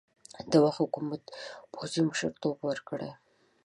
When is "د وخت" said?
0.51-0.79